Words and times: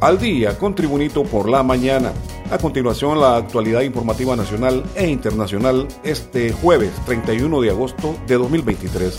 al 0.00 0.18
día 0.18 0.56
con 0.58 0.74
Tribunito 0.74 1.24
por 1.24 1.48
la 1.48 1.62
mañana. 1.62 2.12
A 2.50 2.58
continuación, 2.58 3.20
la 3.20 3.36
actualidad 3.36 3.82
informativa 3.82 4.34
nacional 4.34 4.82
e 4.94 5.08
internacional 5.08 5.86
este 6.02 6.52
jueves 6.52 6.90
31 7.06 7.60
de 7.60 7.70
agosto 7.70 8.16
de 8.26 8.36
2023. 8.36 9.18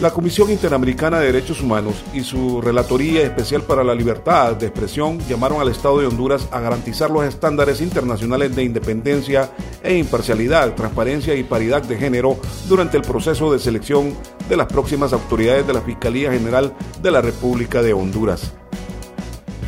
La 0.00 0.10
Comisión 0.10 0.50
Interamericana 0.50 1.20
de 1.20 1.26
Derechos 1.26 1.62
Humanos 1.62 1.94
y 2.12 2.24
su 2.24 2.60
Relatoría 2.60 3.22
Especial 3.22 3.62
para 3.62 3.84
la 3.84 3.94
Libertad 3.94 4.56
de 4.56 4.66
Expresión 4.66 5.20
llamaron 5.20 5.60
al 5.60 5.68
Estado 5.68 6.00
de 6.00 6.08
Honduras 6.08 6.48
a 6.50 6.58
garantizar 6.58 7.10
los 7.10 7.24
estándares 7.24 7.80
internacionales 7.80 8.54
de 8.56 8.64
independencia 8.64 9.52
e 9.84 9.96
imparcialidad, 9.96 10.74
transparencia 10.74 11.34
y 11.36 11.44
paridad 11.44 11.82
de 11.82 11.96
género 11.96 12.36
durante 12.68 12.96
el 12.96 13.04
proceso 13.04 13.52
de 13.52 13.60
selección 13.60 14.12
de 14.48 14.56
las 14.56 14.66
próximas 14.66 15.12
autoridades 15.12 15.66
de 15.66 15.72
la 15.72 15.80
Fiscalía 15.80 16.32
General 16.32 16.74
de 17.00 17.10
la 17.12 17.22
República 17.22 17.80
de 17.80 17.94
Honduras. 17.94 18.52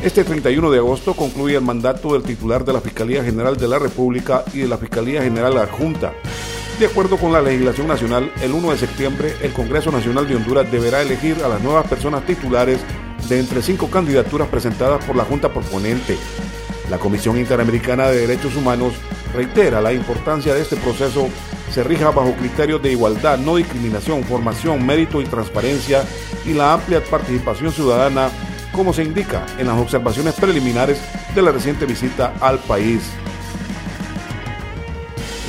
Este 0.03 0.23
31 0.23 0.69
de 0.69 0.77
agosto 0.77 1.15
concluye 1.15 1.55
el 1.55 1.63
mandato 1.63 2.13
del 2.13 2.21
titular 2.21 2.63
de 2.63 2.71
la 2.71 2.81
Fiscalía 2.81 3.23
General 3.23 3.57
de 3.57 3.67
la 3.67 3.79
República 3.79 4.43
y 4.53 4.59
de 4.59 4.67
la 4.67 4.77
Fiscalía 4.77 5.23
General 5.23 5.57
Adjunta. 5.57 6.13
De 6.79 6.85
acuerdo 6.85 7.17
con 7.17 7.33
la 7.33 7.41
legislación 7.41 7.87
nacional, 7.87 8.31
el 8.41 8.51
1 8.51 8.71
de 8.71 8.77
septiembre 8.77 9.35
el 9.41 9.53
Congreso 9.53 9.91
Nacional 9.91 10.27
de 10.27 10.35
Honduras 10.35 10.71
deberá 10.71 11.01
elegir 11.01 11.37
a 11.43 11.47
las 11.47 11.61
nuevas 11.63 11.87
personas 11.87 12.23
titulares 12.27 12.79
de 13.27 13.39
entre 13.39 13.63
cinco 13.63 13.89
candidaturas 13.89 14.47
presentadas 14.47 15.03
por 15.03 15.15
la 15.15 15.25
Junta 15.25 15.51
Proponente. 15.51 16.15
La 16.91 16.99
Comisión 16.99 17.37
Interamericana 17.37 18.07
de 18.07 18.27
Derechos 18.27 18.55
Humanos 18.55 18.93
reitera 19.33 19.81
la 19.81 19.93
importancia 19.93 20.53
de 20.53 20.61
este 20.61 20.75
proceso 20.77 21.27
se 21.71 21.83
rija 21.83 22.11
bajo 22.11 22.33
criterios 22.33 22.81
de 22.81 22.91
igualdad, 22.91 23.37
no 23.37 23.55
discriminación, 23.55 24.23
formación, 24.23 24.85
mérito 24.85 25.21
y 25.21 25.25
transparencia 25.25 26.03
y 26.45 26.53
la 26.53 26.73
amplia 26.73 27.03
participación 27.03 27.71
ciudadana 27.71 28.29
como 28.77 28.93
se 28.93 29.03
indica 29.03 29.43
en 29.57 29.65
las 29.65 29.77
observaciones 29.79 30.35
preliminares 30.35 31.01
de 31.33 31.41
la 31.41 31.51
reciente 31.51 31.87
visita 31.87 32.35
al 32.39 32.59
país. 32.59 33.01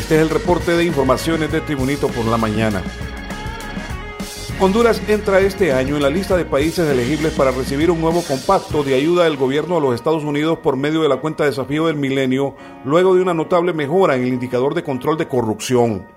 Este 0.01 0.17
es 0.17 0.23
el 0.23 0.31
reporte 0.31 0.73
de 0.73 0.85
informaciones 0.85 1.53
de 1.53 1.61
Tribunito 1.61 2.09
por 2.09 2.25
la 2.25 2.39
mañana. 2.39 2.83
Honduras 4.61 5.03
entra 5.07 5.41
este 5.41 5.75
año 5.75 5.97
en 5.97 6.03
la 6.03 6.09
lista 6.09 6.39
de 6.39 6.47
países 6.47 6.89
elegibles 6.89 7.35
para 7.35 7.51
recibir 7.51 7.91
un 7.91 8.01
nuevo 8.01 8.23
compacto 8.23 8.83
de 8.83 8.95
ayuda 8.95 9.25
del 9.25 9.37
gobierno 9.37 9.77
a 9.77 9.81
los 9.81 9.95
Estados 9.95 10.25
Unidos 10.25 10.61
por 10.61 10.79
medio 10.79 11.03
de 11.03 11.11
la 11.11 11.19
cuenta 11.19 11.45
Desafío 11.45 11.87
del 11.87 11.97
Milenio, 11.97 12.57
luego 12.87 13.15
de 13.15 13.21
una 13.21 13.35
notable 13.35 13.75
mejora 13.75 14.17
en 14.17 14.23
el 14.23 14.29
indicador 14.29 14.75
de 14.75 14.83
control 14.83 15.19
de 15.19 15.29
corrupción. 15.29 16.09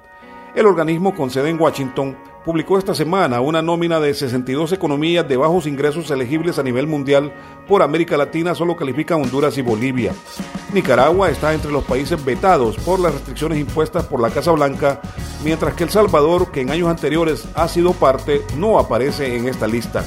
El 0.56 0.66
organismo 0.66 1.14
con 1.14 1.30
sede 1.30 1.50
en 1.50 1.62
Washington 1.62 2.18
publicó 2.46 2.78
esta 2.78 2.96
semana 2.96 3.42
una 3.42 3.62
nómina 3.62 4.00
de 4.00 4.14
62 4.14 4.72
economías 4.72 5.28
de 5.28 5.38
bajos 5.38 5.68
ingresos 5.68 6.10
elegibles 6.12 6.58
a 6.58 6.64
nivel 6.64 6.88
mundial 6.88 7.34
por 7.68 7.82
América 7.82 8.18
Latina, 8.18 8.56
solo 8.56 8.76
califican 8.76 9.22
Honduras 9.22 9.58
y 9.58 9.62
Bolivia. 9.62 10.14
Nicaragua 10.74 11.30
está 11.30 11.54
entre 11.54 11.72
los 11.72 11.84
países 11.84 12.24
vetados 12.24 12.78
por 12.78 13.00
las 13.00 13.14
restricciones 13.14 13.60
impuestas 13.60 14.06
por 14.06 14.22
la 14.22 14.30
Casa 14.30 14.52
Blanca, 14.52 15.02
mientras 15.44 15.74
que 15.76 15.84
El 15.84 15.90
Salvador, 15.90 16.52
que 16.52 16.62
en 16.62 16.72
años 16.72 16.90
anteriores 16.90 17.48
ha 17.56 17.68
sido 17.68 17.94
parte, 17.94 18.42
no 18.58 18.80
aparece 18.80 19.36
en 19.36 19.48
esta 19.48 19.68
lista. 19.68 20.04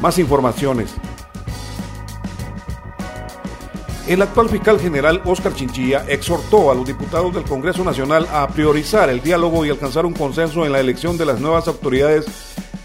Más 0.00 0.18
informaciones. 0.18 0.94
El 4.08 4.22
actual 4.22 4.48
fiscal 4.48 4.80
general 4.80 5.20
Oscar 5.26 5.52
Chinchilla 5.52 6.06
exhortó 6.08 6.70
a 6.70 6.74
los 6.74 6.86
diputados 6.86 7.34
del 7.34 7.44
Congreso 7.44 7.84
Nacional 7.84 8.26
a 8.32 8.48
priorizar 8.48 9.10
el 9.10 9.20
diálogo 9.20 9.66
y 9.66 9.68
alcanzar 9.68 10.06
un 10.06 10.14
consenso 10.14 10.64
en 10.64 10.72
la 10.72 10.80
elección 10.80 11.18
de 11.18 11.26
las 11.26 11.40
nuevas 11.40 11.68
autoridades 11.68 12.24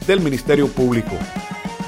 del 0.05 0.19
Ministerio 0.19 0.67
Público. 0.67 1.11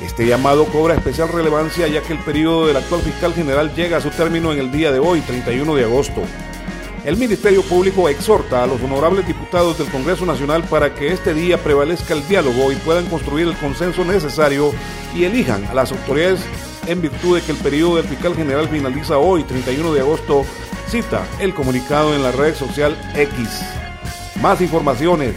Este 0.02 0.26
llamado 0.26 0.64
cobra 0.68 0.96
especial 0.96 1.28
relevancia 1.28 1.86
ya 1.90 2.02
que 2.02 2.14
el 2.14 2.20
periodo 2.20 2.68
del 2.68 2.78
actual 2.78 3.02
fiscal 3.02 3.34
general 3.34 3.76
llega 3.76 3.98
a 3.98 4.02
su 4.02 4.10
término 4.10 4.54
en 4.54 4.60
el 4.60 4.72
día 4.72 4.94
de 4.94 5.00
hoy, 5.00 5.20
31 5.20 5.76
de 5.76 5.84
agosto. 5.84 6.22
El 7.04 7.18
Ministerio 7.18 7.62
Público 7.62 8.08
exhorta 8.08 8.64
a 8.64 8.68
los 8.68 8.82
honorables 8.82 9.28
diputados 9.28 9.78
del 9.78 9.90
Congreso 9.90 10.26
Nacional 10.26 10.64
para 10.64 10.96
que 10.96 11.12
este 11.12 11.34
día 11.34 11.62
prevalezca 11.62 12.14
el 12.14 12.26
diálogo 12.30 12.72
y 12.72 12.78
puedan 12.78 13.06
construir 13.08 13.50
el 13.50 13.58
consenso 13.58 14.06
necesario 14.06 14.72
y 15.14 15.26
elijan 15.26 15.66
a 15.66 15.74
las 15.74 15.92
autoridades 15.92 16.40
en 16.88 17.02
virtud 17.02 17.38
de 17.38 17.42
que 17.44 17.52
el 17.52 17.58
periodo 17.58 17.98
del 17.98 18.06
fiscal 18.06 18.36
general 18.36 18.70
finaliza 18.70 19.18
hoy, 19.18 19.44
31 19.44 19.94
de 19.94 20.02
agosto, 20.02 20.46
cita 20.88 21.26
el 21.40 21.54
comunicado 21.54 22.14
en 22.14 22.24
la 22.24 22.32
red 22.32 22.56
social 22.56 22.98
X. 23.16 23.64
Más 24.42 24.62
informaciones. 24.62 25.36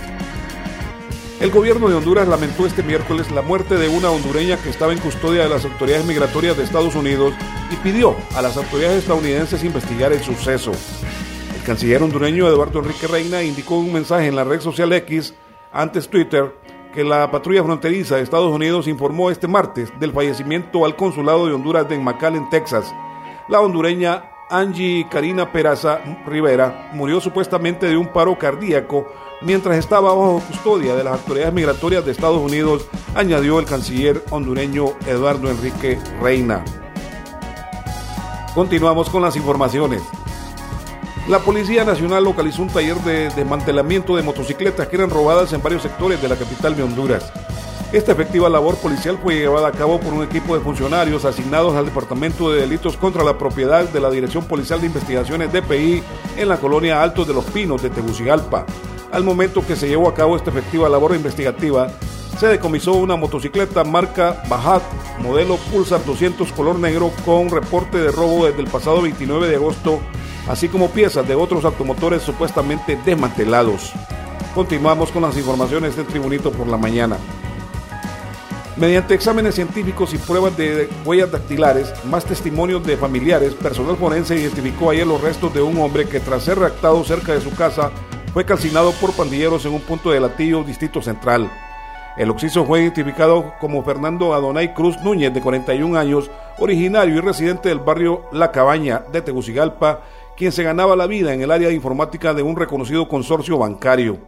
El 1.41 1.50
gobierno 1.50 1.88
de 1.88 1.94
Honduras 1.94 2.26
lamentó 2.26 2.66
este 2.66 2.82
miércoles 2.82 3.31
la 3.31 3.42
muerte 3.42 3.76
de 3.76 3.88
una 3.88 4.10
hondureña 4.10 4.56
que 4.56 4.70
estaba 4.70 4.92
en 4.92 4.98
custodia 4.98 5.44
de 5.44 5.48
las 5.48 5.64
autoridades 5.64 6.04
migratorias 6.04 6.56
de 6.56 6.64
Estados 6.64 6.97
Unidos 6.97 7.32
y 7.70 7.76
pidió 7.76 8.16
a 8.34 8.42
las 8.42 8.56
autoridades 8.56 8.98
estadounidenses 8.98 9.62
investigar 9.62 10.12
el 10.12 10.22
suceso. 10.22 10.72
El 11.54 11.62
canciller 11.65 12.03
hondureño 12.03 12.48
Eduardo 12.48 12.80
Enrique 12.80 13.06
Reina 13.06 13.42
indicó 13.42 13.78
un 13.78 13.92
mensaje 13.92 14.26
en 14.26 14.34
la 14.34 14.42
red 14.42 14.60
social 14.60 14.92
X, 14.92 15.34
antes 15.72 16.09
Twitter, 16.09 16.53
que 16.98 17.04
la 17.04 17.31
patrulla 17.31 17.62
fronteriza 17.62 18.16
de 18.16 18.22
Estados 18.22 18.53
Unidos 18.53 18.88
informó 18.88 19.31
este 19.31 19.47
martes 19.47 19.92
del 20.00 20.10
fallecimiento 20.10 20.84
al 20.84 20.97
consulado 20.97 21.47
de 21.47 21.53
Honduras 21.53 21.88
de 21.88 21.94
en 21.94 22.50
Texas. 22.50 22.92
La 23.47 23.60
hondureña 23.60 24.25
Angie 24.50 25.06
Karina 25.09 25.53
Peraza 25.53 26.00
Rivera 26.26 26.91
murió 26.94 27.20
supuestamente 27.20 27.86
de 27.86 27.97
un 27.97 28.09
paro 28.09 28.36
cardíaco 28.36 29.06
mientras 29.42 29.78
estaba 29.78 30.12
bajo 30.12 30.42
custodia 30.44 30.97
de 30.97 31.04
las 31.04 31.20
autoridades 31.20 31.54
migratorias 31.54 32.04
de 32.04 32.10
Estados 32.10 32.42
Unidos, 32.42 32.88
añadió 33.15 33.60
el 33.60 33.66
canciller 33.66 34.25
hondureño 34.30 34.86
Eduardo 35.06 35.50
Enrique 35.50 36.00
Reina. 36.20 36.65
Continuamos 38.56 39.09
con 39.09 39.22
las 39.22 39.36
informaciones. 39.36 40.03
La 41.28 41.41
Policía 41.41 41.84
Nacional 41.84 42.25
localizó 42.25 42.62
un 42.62 42.71
taller 42.71 42.97
de 43.00 43.28
desmantelamiento 43.28 44.16
de 44.16 44.22
motocicletas 44.22 44.89
que 44.89 44.97
eran 44.97 45.11
robadas 45.11 45.53
en 45.53 45.62
varios 45.62 45.83
sectores 45.83 46.22
de 46.22 46.28
la 46.28 46.37
capital 46.37 46.75
de 46.75 46.83
Honduras. 46.83 47.31
Esta 47.93 48.12
efectiva 48.12 48.49
labor 48.49 48.77
policial 48.78 49.19
fue 49.22 49.34
llevada 49.34 49.69
a 49.69 49.72
cabo 49.72 50.00
por 50.00 50.15
un 50.15 50.25
equipo 50.25 50.55
de 50.55 50.62
funcionarios 50.62 51.27
asignados 51.27 51.75
al 51.75 51.84
Departamento 51.84 52.50
de 52.50 52.62
Delitos 52.62 52.97
contra 52.97 53.25
la 53.25 53.37
Propiedad 53.37 53.87
de 53.87 54.00
la 54.00 54.09
Dirección 54.09 54.47
Policial 54.47 54.81
de 54.81 54.87
Investigaciones 54.87 55.53
DPI 55.53 56.03
en 56.39 56.49
la 56.49 56.56
colonia 56.56 57.03
Altos 57.03 57.28
de 57.28 57.34
los 57.34 57.45
Pinos 57.45 57.83
de 57.83 57.91
Tegucigalpa. 57.91 58.65
Al 59.12 59.22
momento 59.22 59.66
que 59.66 59.77
se 59.77 59.87
llevó 59.87 60.09
a 60.09 60.15
cabo 60.15 60.34
esta 60.34 60.49
efectiva 60.49 60.89
labor 60.89 61.15
investigativa, 61.15 61.89
se 62.38 62.47
decomisó 62.47 62.93
una 62.93 63.16
motocicleta 63.16 63.82
marca 63.82 64.43
Bajat, 64.49 64.82
modelo 65.21 65.56
Pulsar 65.56 66.04
200 66.04 66.53
color 66.53 66.78
negro 66.78 67.10
con 67.25 67.50
reporte 67.50 67.99
de 67.99 68.12
robo 68.12 68.47
desde 68.47 68.60
el 68.60 68.69
pasado 68.69 69.03
29 69.03 69.49
de 69.49 69.56
agosto 69.56 70.00
así 70.48 70.69
como 70.69 70.91
piezas 70.91 71.27
de 71.27 71.34
otros 71.34 71.65
automotores 71.65 72.22
supuestamente 72.22 72.98
desmantelados. 73.04 73.93
Continuamos 74.54 75.10
con 75.10 75.22
las 75.22 75.37
informaciones 75.37 75.97
del 75.97 76.06
Tribunito 76.06 76.50
por 76.50 76.66
la 76.66 76.77
mañana. 76.77 77.16
Mediante 78.77 79.15
exámenes 79.15 79.56
científicos 79.56 80.15
y 80.15 80.19
pruebas 80.19 80.56
de 80.56 80.88
huellas 81.04 81.32
dactilares, 81.32 81.93
más 82.04 82.25
testimonios 82.25 82.84
de 82.87 82.97
familiares, 82.97 83.54
personal 83.54 83.97
forense 83.97 84.38
identificó 84.38 84.91
ayer 84.91 85.06
los 85.06 85.21
restos 85.21 85.53
de 85.53 85.60
un 85.60 85.77
hombre 85.78 86.09
que 86.09 86.21
tras 86.21 86.44
ser 86.44 86.60
raptado 86.60 87.03
cerca 87.04 87.32
de 87.32 87.41
su 87.41 87.50
casa 87.54 87.91
fue 88.32 88.44
calcinado 88.44 88.93
por 88.93 89.12
pandilleros 89.12 89.65
en 89.66 89.72
un 89.72 89.81
punto 89.81 90.12
de 90.12 90.21
Latillo, 90.21 90.62
Distrito 90.62 91.03
Central. 91.03 91.50
El 92.17 92.31
occiso 92.31 92.65
fue 92.65 92.81
identificado 92.81 93.55
como 93.61 93.85
Fernando 93.85 94.35
Adonai 94.35 94.75
Cruz 94.75 95.01
Núñez, 95.03 95.33
de 95.33 95.41
41 95.41 95.97
años, 95.97 96.31
originario 96.59 97.17
y 97.17 97.21
residente 97.21 97.69
del 97.69 97.79
barrio 97.79 98.23
La 98.33 98.51
Cabaña 98.51 99.05
de 99.13 99.23
Tegucigalpa, 99.23 100.03
quien 100.37 100.51
se 100.51 100.63
ganaba 100.63 100.97
la 100.97 101.07
vida 101.07 101.33
en 101.33 101.43
el 101.43 101.51
área 101.51 101.69
de 101.69 101.75
informática 101.75 102.35
de 102.35 102.43
un 102.43 102.57
reconocido 102.57 103.09
consorcio 103.09 103.59
bancario. 103.59 104.19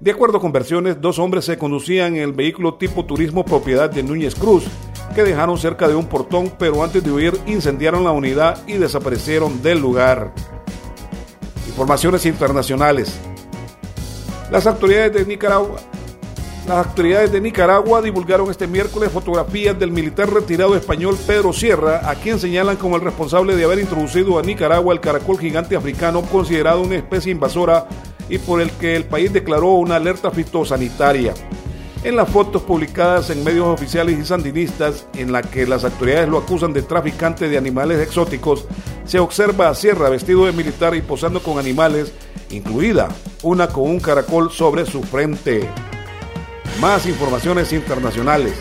De 0.00 0.10
acuerdo 0.10 0.40
con 0.40 0.52
versiones, 0.52 1.00
dos 1.00 1.18
hombres 1.18 1.44
se 1.44 1.56
conducían 1.56 2.16
en 2.16 2.22
el 2.22 2.32
vehículo 2.32 2.74
tipo 2.74 3.04
turismo 3.06 3.44
propiedad 3.44 3.88
de 3.88 4.02
Núñez 4.02 4.34
Cruz, 4.34 4.64
que 5.14 5.22
dejaron 5.22 5.56
cerca 5.56 5.88
de 5.88 5.94
un 5.94 6.06
portón, 6.06 6.52
pero 6.58 6.82
antes 6.82 7.02
de 7.02 7.10
huir 7.10 7.40
incendiaron 7.46 8.04
la 8.04 8.10
unidad 8.10 8.58
y 8.66 8.74
desaparecieron 8.74 9.62
del 9.62 9.78
lugar. 9.78 10.32
Informaciones 11.68 12.26
internacionales. 12.26 13.18
Las 14.50 14.66
autoridades 14.66 15.14
de 15.14 15.24
Nicaragua 15.24 15.78
las 16.66 16.86
autoridades 16.86 17.30
de 17.30 17.40
Nicaragua 17.40 18.00
divulgaron 18.00 18.50
este 18.50 18.66
miércoles 18.66 19.10
fotografías 19.10 19.78
del 19.78 19.90
militar 19.90 20.32
retirado 20.32 20.74
español 20.74 21.18
Pedro 21.26 21.52
Sierra, 21.52 22.08
a 22.08 22.14
quien 22.14 22.38
señalan 22.38 22.76
como 22.76 22.96
el 22.96 23.02
responsable 23.02 23.54
de 23.54 23.64
haber 23.64 23.80
introducido 23.80 24.38
a 24.38 24.42
Nicaragua 24.42 24.94
el 24.94 25.00
caracol 25.00 25.38
gigante 25.38 25.76
africano, 25.76 26.22
considerado 26.22 26.80
una 26.80 26.96
especie 26.96 27.32
invasora 27.32 27.86
y 28.30 28.38
por 28.38 28.62
el 28.62 28.70
que 28.72 28.96
el 28.96 29.04
país 29.04 29.32
declaró 29.32 29.72
una 29.72 29.96
alerta 29.96 30.30
fitosanitaria. 30.30 31.34
En 32.02 32.16
las 32.16 32.28
fotos 32.30 32.62
publicadas 32.62 33.30
en 33.30 33.44
medios 33.44 33.66
oficiales 33.66 34.18
y 34.18 34.24
sandinistas, 34.24 35.06
en 35.14 35.32
la 35.32 35.42
que 35.42 35.66
las 35.66 35.84
autoridades 35.84 36.28
lo 36.28 36.38
acusan 36.38 36.72
de 36.72 36.82
traficante 36.82 37.48
de 37.48 37.58
animales 37.58 38.00
exóticos, 38.00 38.66
se 39.04 39.18
observa 39.18 39.68
a 39.68 39.74
Sierra 39.74 40.08
vestido 40.08 40.46
de 40.46 40.52
militar 40.52 40.94
y 40.94 41.02
posando 41.02 41.42
con 41.42 41.58
animales, 41.58 42.12
incluida 42.50 43.08
una 43.42 43.68
con 43.68 43.84
un 43.84 44.00
caracol 44.00 44.50
sobre 44.50 44.86
su 44.86 45.02
frente. 45.02 45.68
Más 46.80 47.06
informaciones 47.06 47.72
internacionales. 47.72 48.54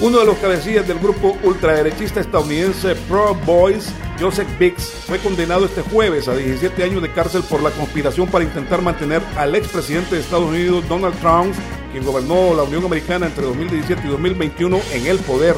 Uno 0.00 0.20
de 0.20 0.24
los 0.24 0.38
cabecillas 0.38 0.88
del 0.88 0.98
grupo 0.98 1.36
ultraderechista 1.42 2.20
estadounidense 2.20 2.94
Pro 3.06 3.34
Boys, 3.34 3.92
Joseph 4.18 4.48
Biggs, 4.58 4.84
fue 5.06 5.18
condenado 5.18 5.66
este 5.66 5.82
jueves 5.82 6.26
a 6.26 6.34
17 6.34 6.82
años 6.82 7.02
de 7.02 7.12
cárcel 7.12 7.42
por 7.42 7.62
la 7.62 7.70
conspiración 7.70 8.26
para 8.26 8.44
intentar 8.44 8.80
mantener 8.80 9.20
al 9.36 9.54
expresidente 9.54 10.14
de 10.14 10.22
Estados 10.22 10.48
Unidos, 10.48 10.88
Donald 10.88 11.18
Trump, 11.20 11.54
quien 11.92 12.02
gobernó 12.02 12.54
la 12.54 12.62
Unión 12.62 12.82
Americana 12.86 13.26
entre 13.26 13.44
2017 13.44 14.00
y 14.06 14.10
2021, 14.10 14.80
en 14.92 15.06
el 15.06 15.18
poder. 15.18 15.56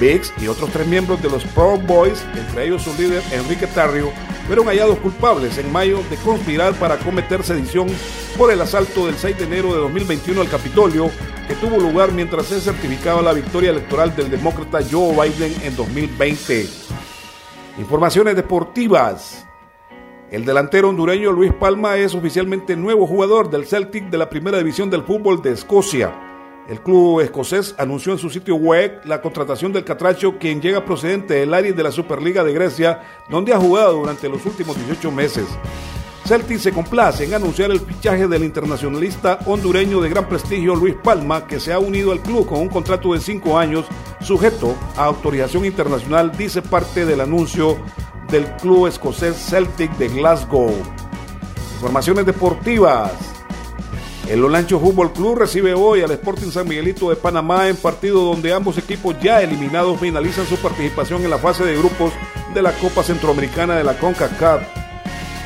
Biggs 0.00 0.32
y 0.40 0.48
otros 0.48 0.70
tres 0.70 0.86
miembros 0.86 1.22
de 1.22 1.30
los 1.30 1.44
Pro 1.44 1.78
Boys, 1.78 2.24
entre 2.34 2.66
ellos 2.66 2.82
su 2.82 2.94
líder 2.94 3.22
Enrique 3.32 3.66
Tarrio, 3.66 4.10
fueron 4.46 4.66
hallados 4.66 4.98
culpables 4.98 5.56
en 5.58 5.72
mayo 5.72 6.00
de 6.10 6.16
conspirar 6.16 6.74
para 6.74 6.98
cometer 6.98 7.42
sedición 7.42 7.88
por 8.36 8.50
el 8.50 8.60
asalto 8.60 9.06
del 9.06 9.16
6 9.16 9.38
de 9.38 9.44
enero 9.44 9.72
de 9.72 9.80
2021 9.80 10.40
al 10.40 10.48
Capitolio 10.48 11.10
que 11.48 11.54
tuvo 11.54 11.78
lugar 11.78 12.12
mientras 12.12 12.46
se 12.46 12.60
certificaba 12.60 13.22
la 13.22 13.32
victoria 13.32 13.70
electoral 13.70 14.14
del 14.14 14.30
demócrata 14.30 14.80
Joe 14.90 15.12
Biden 15.12 15.54
en 15.62 15.76
2020. 15.76 16.66
Informaciones 17.78 18.36
deportivas. 18.36 19.46
El 20.30 20.44
delantero 20.44 20.88
hondureño 20.88 21.32
Luis 21.32 21.52
Palma 21.52 21.96
es 21.96 22.14
oficialmente 22.14 22.76
nuevo 22.76 23.06
jugador 23.06 23.50
del 23.50 23.66
Celtic 23.66 24.10
de 24.10 24.18
la 24.18 24.28
primera 24.28 24.58
división 24.58 24.90
del 24.90 25.02
fútbol 25.02 25.42
de 25.42 25.52
Escocia. 25.52 26.33
El 26.68 26.80
club 26.80 27.20
escocés 27.20 27.74
anunció 27.78 28.12
en 28.12 28.18
su 28.18 28.30
sitio 28.30 28.56
web 28.56 29.02
la 29.04 29.20
contratación 29.20 29.70
del 29.72 29.84
Catracho, 29.84 30.38
quien 30.38 30.62
llega 30.62 30.84
procedente 30.84 31.34
del 31.34 31.52
área 31.52 31.72
de 31.72 31.82
la 31.82 31.92
Superliga 31.92 32.42
de 32.42 32.54
Grecia, 32.54 33.02
donde 33.28 33.52
ha 33.52 33.58
jugado 33.58 33.98
durante 33.98 34.30
los 34.30 34.46
últimos 34.46 34.76
18 34.76 35.10
meses. 35.10 35.46
Celtic 36.24 36.58
se 36.58 36.72
complace 36.72 37.24
en 37.24 37.34
anunciar 37.34 37.70
el 37.70 37.80
fichaje 37.80 38.26
del 38.26 38.44
internacionalista 38.44 39.40
hondureño 39.44 40.00
de 40.00 40.08
gran 40.08 40.26
prestigio 40.26 40.74
Luis 40.74 40.94
Palma, 41.04 41.46
que 41.46 41.60
se 41.60 41.70
ha 41.70 41.78
unido 41.78 42.12
al 42.12 42.22
club 42.22 42.46
con 42.46 42.60
un 42.60 42.68
contrato 42.70 43.12
de 43.12 43.20
cinco 43.20 43.58
años 43.58 43.84
sujeto 44.22 44.74
a 44.96 45.04
autorización 45.04 45.66
internacional, 45.66 46.32
dice 46.34 46.62
parte 46.62 47.04
del 47.04 47.20
anuncio 47.20 47.76
del 48.30 48.46
club 48.56 48.86
escocés 48.86 49.36
Celtic 49.36 49.94
de 49.98 50.08
Glasgow. 50.08 50.72
Informaciones 51.74 52.24
deportivas. 52.24 53.33
El 54.28 54.42
Olancho 54.42 54.80
Fútbol 54.80 55.12
Club 55.12 55.36
recibe 55.36 55.74
hoy 55.74 56.00
al 56.00 56.10
Sporting 56.10 56.50
San 56.50 56.66
Miguelito 56.66 57.10
de 57.10 57.16
Panamá 57.16 57.68
en 57.68 57.76
partido 57.76 58.24
donde 58.24 58.54
ambos 58.54 58.78
equipos 58.78 59.14
ya 59.20 59.42
eliminados 59.42 60.00
finalizan 60.00 60.46
su 60.46 60.56
participación 60.56 61.22
en 61.24 61.30
la 61.30 61.38
fase 61.38 61.62
de 61.64 61.76
grupos 61.76 62.12
de 62.54 62.62
la 62.62 62.72
Copa 62.72 63.02
Centroamericana 63.02 63.76
de 63.76 63.84
la 63.84 63.98
CONCACAF. 63.98 64.62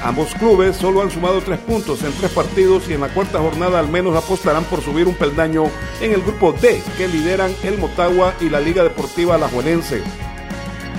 Ambos 0.05 0.33
clubes 0.35 0.77
solo 0.77 1.03
han 1.03 1.11
sumado 1.11 1.41
tres 1.41 1.59
puntos 1.59 2.05
en 2.05 2.13
tres 2.13 2.31
partidos 2.31 2.89
y 2.89 2.93
en 2.93 3.01
la 3.01 3.09
cuarta 3.09 3.41
jornada 3.41 3.81
al 3.81 3.89
menos 3.89 4.17
apostarán 4.17 4.63
por 4.65 4.81
subir 4.81 5.09
un 5.09 5.15
peldaño 5.17 5.65
en 6.01 6.13
el 6.13 6.23
grupo 6.23 6.53
D 6.53 6.81
que 6.97 7.09
lideran 7.09 7.53
el 7.65 7.79
Motagua 7.79 8.35
y 8.41 8.49
la 8.49 8.61
Liga 8.61 8.85
Deportiva 8.85 9.35
Alajuelense. 9.35 10.03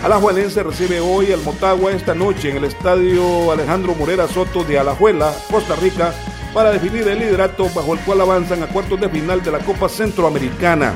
Alajuelense 0.04 0.64
recibe 0.64 1.00
hoy 1.00 1.32
el 1.32 1.42
Motagua 1.44 1.94
esta 1.94 2.14
noche 2.14 2.50
en 2.50 2.58
el 2.58 2.66
estadio 2.66 3.54
Alejandro 3.54 3.96
Morera 3.96 4.28
Soto 4.28 4.66
de 4.66 4.80
Alajuela, 4.80 5.34
Costa 5.50 5.76
Rica, 5.76 6.14
para 6.54 6.72
definir 6.72 7.08
el 7.08 7.20
liderato 7.20 7.70
bajo 7.74 7.94
el 7.94 8.00
cual 8.02 8.22
avanzan 8.22 8.64
a 8.64 8.68
cuartos 8.68 9.00
de 9.00 9.10
final 9.10 9.44
de 9.44 9.52
la 9.52 9.60
Copa 9.60 9.90
Centroamericana. 9.90 10.94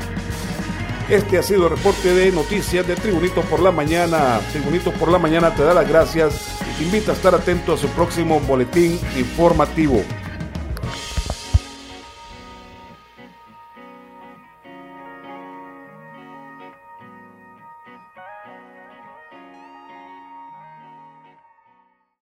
Este 1.08 1.38
ha 1.38 1.42
sido 1.42 1.64
el 1.64 1.76
reporte 1.76 2.14
de 2.14 2.32
noticias 2.32 2.86
de 2.86 2.96
Tribunito 2.96 3.42
por 3.42 3.60
la 3.60 3.70
Mañana. 3.70 4.40
Tribunito 4.52 4.90
por 4.92 5.10
la 5.10 5.18
Mañana 5.18 5.54
te 5.54 5.62
da 5.62 5.74
las 5.74 5.88
gracias 5.88 6.58
y 6.72 6.78
te 6.78 6.84
invita 6.84 7.12
a 7.12 7.14
estar 7.14 7.34
atento 7.34 7.74
a 7.74 7.76
su 7.76 7.88
próximo 7.88 8.40
boletín 8.40 8.98
informativo. 9.16 10.02